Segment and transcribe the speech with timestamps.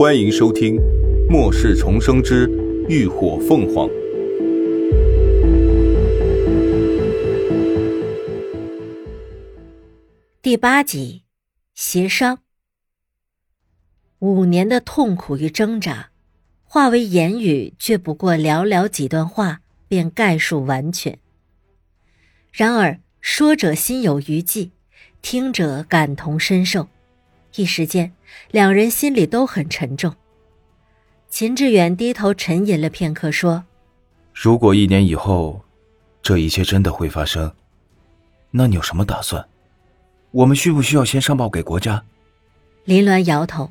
[0.00, 0.76] 欢迎收听
[1.30, 2.48] 《末世重生之
[2.88, 3.86] 浴火凤凰》
[10.40, 11.24] 第八集，
[11.74, 12.38] 协商。
[14.20, 16.08] 五年的痛苦与挣扎，
[16.64, 21.18] 化为言语，却不过寥寥几段话，便概述完全。
[22.50, 24.70] 然而，说者心有余悸，
[25.20, 26.88] 听者感同身受。
[27.56, 28.12] 一时间，
[28.50, 30.14] 两人心里都很沉重。
[31.28, 33.64] 秦志远低头沉吟了片刻，说
[34.34, 35.60] ：“如果一年以后，
[36.22, 37.52] 这一切真的会发生，
[38.50, 39.46] 那你有什么打算？
[40.30, 42.04] 我们需不需要先上报给国家？”
[42.84, 43.70] 林鸾摇头。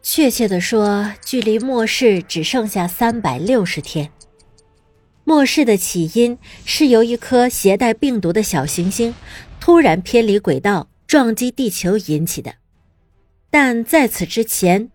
[0.00, 4.10] 确切的说，距离末世只剩下三百六十天。
[5.24, 9.14] 末世的起因是由一颗携带病毒的小行星
[9.60, 10.88] 突然偏离轨道。
[11.08, 12.56] 撞击地球引起的，
[13.48, 14.90] 但在此之前，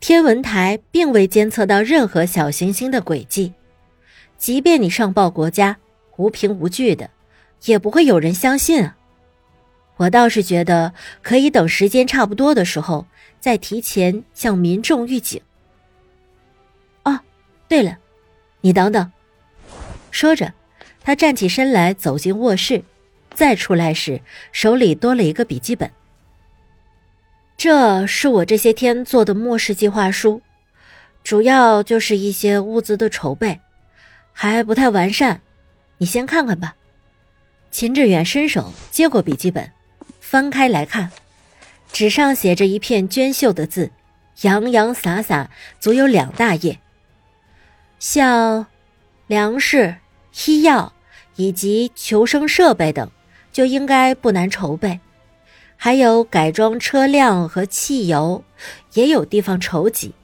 [0.00, 3.52] 天文台并未监测到任何小行星的轨迹。
[4.38, 5.76] 即便你上报国家，
[6.16, 7.10] 无凭无据的，
[7.66, 8.96] 也不会有人相信啊。
[9.98, 13.06] 我倒是觉得可以等时间差不多的时候，
[13.38, 15.38] 再提前向民众预警。
[17.02, 17.20] 哦，
[17.68, 17.98] 对了，
[18.62, 19.12] 你等等。
[20.10, 20.54] 说着，
[21.02, 22.82] 他站起身来，走进卧室。
[23.38, 25.92] 再出来时，手里多了一个笔记本。
[27.56, 30.42] 这是我这些天做的末世计划书，
[31.22, 33.60] 主要就是一些物资的筹备，
[34.32, 35.40] 还不太完善。
[35.98, 36.74] 你先看看吧。
[37.70, 39.70] 秦志远伸手接过笔记本，
[40.18, 41.12] 翻开来看，
[41.92, 43.92] 纸上写着一片娟秀的字，
[44.40, 46.80] 洋洋洒洒，足有两大页。
[48.00, 48.66] 像
[49.28, 49.94] 粮食、
[50.44, 50.92] 医药
[51.36, 53.08] 以及求生设备等。
[53.52, 55.00] 就应该不难筹备，
[55.76, 58.44] 还有改装车辆和汽油，
[58.94, 60.14] 也有地方筹集。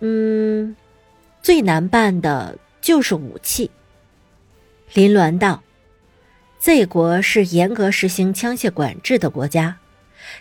[0.00, 0.74] 嗯，
[1.42, 3.70] 最难办的就是武器。
[4.94, 5.62] 林鸾道
[6.58, 9.76] ：“Z 国是严格实行枪械管制的国家，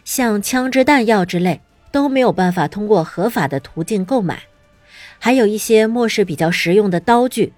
[0.06, 1.62] 像枪支弹药之类
[1.92, 4.44] 都没有办法通过合法的途径购买，
[5.20, 7.54] 还有一些末世比较实用的刀具，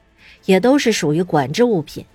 [0.45, 2.05] 也都是属于管制物品。”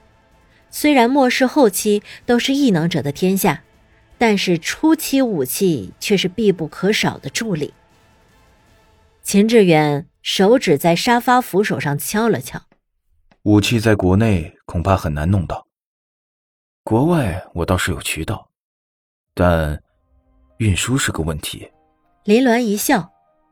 [0.79, 3.63] 虽然末世后期都是异能者的天下，
[4.19, 7.73] 但是初期武器却是必不可少的助力。
[9.23, 12.61] 秦志远手指在沙发扶手上敲了敲，
[13.45, 15.67] 武器在国内恐怕很难弄到，
[16.85, 18.47] 国外我倒是有渠道，
[19.33, 19.83] 但
[20.59, 21.67] 运输是个问题。
[22.25, 23.11] 林鸾一笑，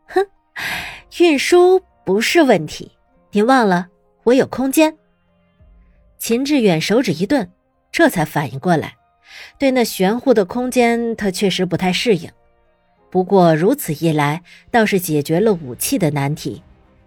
[0.08, 0.22] 哼，
[1.18, 2.92] 运输不是问题，
[3.30, 3.86] 您忘了
[4.24, 4.94] 我有空间。
[6.26, 7.50] 秦志远手指一顿，
[7.92, 8.96] 这才反应过来，
[9.58, 12.30] 对那玄乎的空间，他确实不太适应。
[13.10, 16.62] 不过如此一来，倒是解决了武器的难题，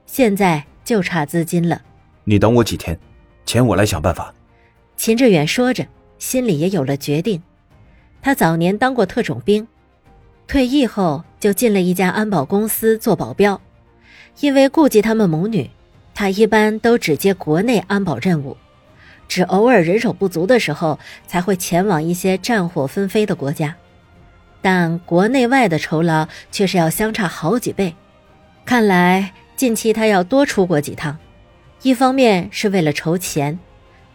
[0.06, 1.82] 现在就差资金了。
[2.26, 2.96] 你等我几天，
[3.44, 4.32] 钱我来想办法。
[4.98, 5.84] 秦志远说着，
[6.20, 7.42] 心里也有了决定。
[8.22, 9.68] 他早年当过特种兵，
[10.46, 13.60] 退役后就进了一家安保公司做保镖。
[14.42, 15.68] 因为顾及他们母女，
[16.14, 18.56] 他一般都只接国内安保任务。
[19.28, 23.76] 只偶尔人手不足的时候，才会前往一些战火纷飞的国家，
[24.62, 27.96] 但国内外的酬劳却是要相差好几倍。
[28.66, 31.18] 看来近期他要多出国几趟，
[31.82, 33.60] 一方面是为了筹钱，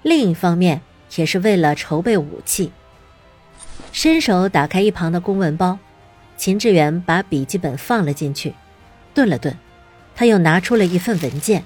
[0.02, 0.80] 另一方面
[1.16, 2.72] 也是为了筹备武器。
[3.92, 5.78] 伸手打开一旁的公文包，
[6.36, 8.54] 秦志远把笔记本放了进去，
[9.12, 9.56] 顿了顿，
[10.14, 11.62] 他又拿出了一份文件：“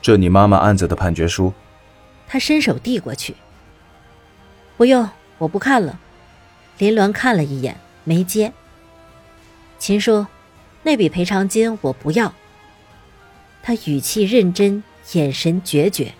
[0.00, 1.52] 这你妈妈案子的判决书。”
[2.28, 3.34] 他伸手递过去。
[4.76, 5.08] 不用，
[5.38, 5.98] 我不看了。
[6.78, 8.52] 林鸾看了一眼，没接。
[9.78, 10.26] 秦叔，
[10.82, 12.32] 那笔赔偿金我不要。
[13.62, 16.12] 他语气认真，眼神决绝。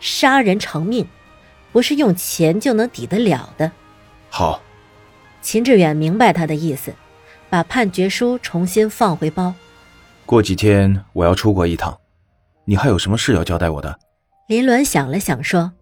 [0.00, 1.06] 杀人偿命，
[1.72, 3.70] 不是用钱就能抵得了的。
[4.30, 4.62] 好。
[5.42, 6.94] 秦志远明白他的意思，
[7.48, 9.54] 把判决书重新放回包。
[10.26, 11.98] 过几天我要出国一趟，
[12.66, 13.98] 你还有什么事要交代我的？
[14.50, 15.74] 林鸾想了想，说：“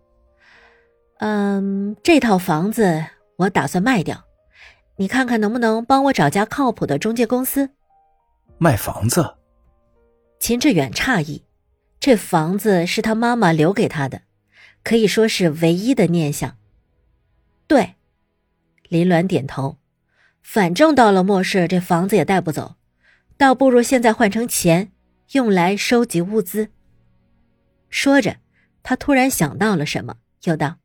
[1.20, 3.02] 嗯，这套房子
[3.36, 4.26] 我打算卖掉，
[4.96, 7.70] 你看看能不能帮我找家靠谱的中介公司。”
[8.60, 9.36] 卖房子？
[10.38, 11.42] 秦志远诧异，
[11.98, 14.20] 这房子是他妈妈留给他的，
[14.84, 16.58] 可以说是唯一的念想。
[17.66, 17.94] 对，
[18.90, 19.78] 林鸾点头。
[20.42, 22.74] 反正到了末世，这房子也带不走，
[23.38, 24.92] 倒不如现在换成钱，
[25.32, 26.68] 用来收集物资。
[27.88, 28.36] 说着。
[28.88, 30.76] 他突然想到了什么，又道：“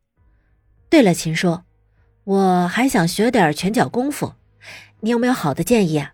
[0.92, 1.62] 对了，秦叔，
[2.26, 4.34] 我还想学点拳脚功夫，
[5.00, 6.14] 你有没有好的建议啊？”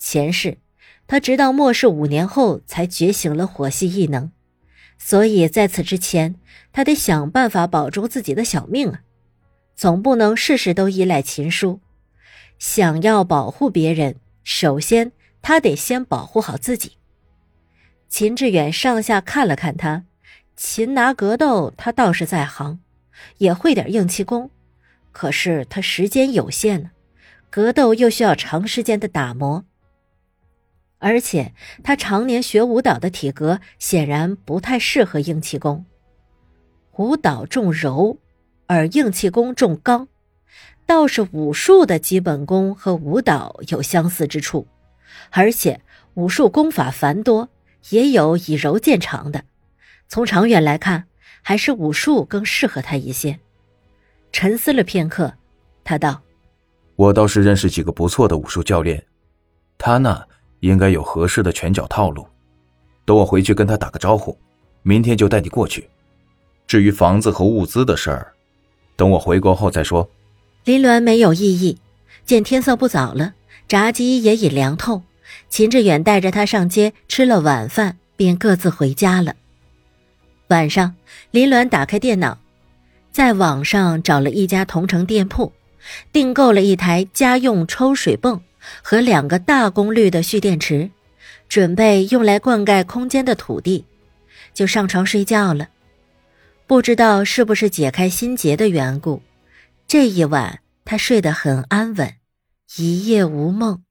[0.00, 0.56] 前世
[1.06, 4.32] 他直到末世五年后才觉醒了火系异能，
[4.96, 6.36] 所以在此之前，
[6.72, 9.02] 他得想办法保住自己的小命啊，
[9.76, 11.78] 总不能事事都依赖秦叔。
[12.58, 15.12] 想要保护别人，首先
[15.42, 16.92] 他得先保护好自己。
[18.08, 20.06] 秦志远上下看了看他，
[20.58, 22.80] 擒拿格斗他倒是在行，
[23.36, 24.50] 也会点硬气功，
[25.12, 26.90] 可是他时间有限呢，
[27.48, 29.64] 格斗又需要长时间的打磨，
[30.98, 35.86] 而且他常年学舞蹈的体格显然不太适合硬气功。
[36.96, 38.18] 舞蹈重柔，
[38.66, 40.08] 而硬气功重刚。
[40.86, 44.66] 倒是武术的基本功和舞蹈有相似之处，
[45.30, 45.80] 而且
[46.14, 47.48] 武术功法繁多，
[47.90, 49.44] 也有以柔见长的。
[50.08, 51.04] 从长远来看，
[51.42, 53.38] 还是武术更适合他一些。
[54.32, 55.34] 沉思了片刻，
[55.84, 56.22] 他道
[56.96, 59.04] ：“我倒是认识几个不错的武术教练，
[59.76, 60.26] 他那
[60.60, 62.26] 应该有合适的拳脚套路。
[63.04, 64.36] 等我回去跟他打个招呼，
[64.82, 65.88] 明天就带你过去。
[66.66, 68.32] 至于房子和物资的事儿，
[68.96, 70.08] 等我回国后再说。”
[70.64, 71.78] 林鸾没有异议，
[72.24, 73.34] 见天色不早了，
[73.68, 75.02] 炸鸡也已凉透。
[75.50, 79.34] 秦志远带着他上街吃了晚饭，便各自回家了。
[80.48, 80.94] 晚上，
[81.30, 82.38] 林鸾打开电脑，
[83.12, 85.52] 在网上找了一家同城店铺，
[86.12, 88.42] 订购了一台家用抽水泵
[88.82, 90.90] 和两个大功率的蓄电池，
[91.48, 93.84] 准备用来灌溉空间的土地，
[94.54, 95.68] 就上床睡觉了。
[96.66, 99.22] 不知道是不是解开心结的缘故。
[99.86, 102.14] 这一晚，他睡得很安稳，
[102.76, 103.82] 一夜无梦。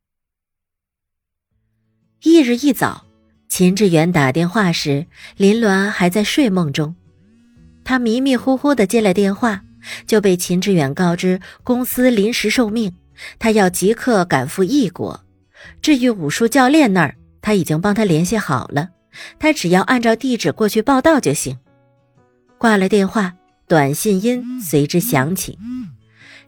[2.21, 3.06] 翌日一早，
[3.57, 6.93] 秦志远打电话时，林鸾还在睡梦中。
[7.83, 9.63] 他迷迷糊糊的接了电话，
[10.05, 12.93] 就被秦志远告知公司临时受命，
[13.39, 15.25] 他要即刻赶赴异国。
[15.81, 18.89] 至于武术教练那儿，他已经帮他联系好了，
[19.39, 21.57] 他只要按照地址过去报到就行。
[22.59, 23.33] 挂了电话，
[23.67, 25.57] 短信音随之响起。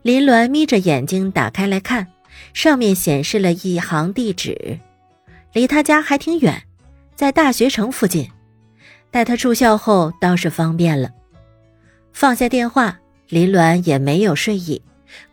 [0.03, 2.05] 林鸾眯着眼睛打开来看，
[2.53, 4.77] 上面显示了一行地址，
[5.53, 6.61] 离他家还挺远，
[7.19, 8.31] 在大学城附近。
[9.11, 11.09] 待他住校后倒是方便了。
[12.13, 14.81] 放下电话，林鸾也没有睡意，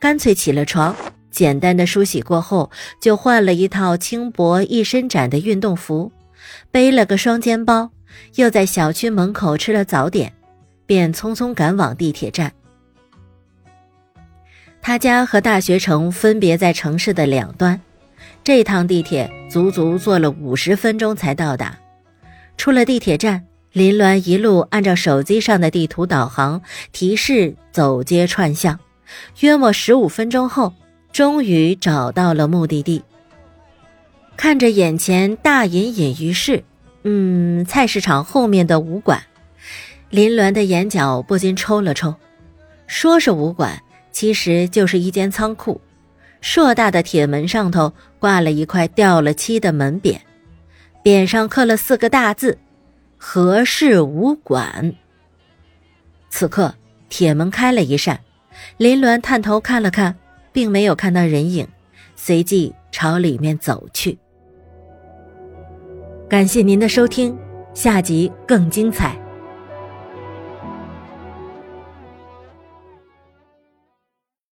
[0.01, 0.97] 干脆起了床，
[1.31, 6.11] 简单的梳洗过后，就换了一套轻薄一身展的运动服，
[6.73, 7.89] 背了个双肩包，
[8.35, 10.33] 又在小区门口吃了早点，
[10.87, 12.53] 便匆匆赶往地铁站。
[14.83, 17.81] 他家和大学城分别在城市的两端，
[18.47, 21.77] 这趟地铁足足坐了五十分钟才到达。
[22.57, 26.63] 出了地铁站，林鸾一路按照手机上的地图导航
[26.93, 28.79] 提示走街串巷，
[29.41, 30.73] 约莫十五分钟后，
[31.11, 33.03] 终于找到了目的地。
[34.37, 36.63] 看着眼前大隐隐于市，
[37.03, 39.21] 嗯，菜市场后面的武馆，
[40.09, 42.15] 林鸾的眼角不禁抽了抽。
[42.87, 43.83] 说是武馆。
[44.13, 45.79] 其实就是一间仓库，
[46.41, 50.19] 硕大的铁门上头挂了一块掉了漆的门匾，
[51.03, 52.59] 匾上刻了四个大字
[53.19, 54.95] ：“何氏武馆。”
[56.31, 56.75] 此刻，
[57.09, 58.21] 铁门开了一扇，
[58.77, 60.17] 林鸾探头看了看，
[60.53, 61.67] 并没有看到人影，
[62.15, 64.19] 随即朝里面走去。
[66.29, 67.37] 感谢您的收听，
[67.73, 69.17] 下集更精彩。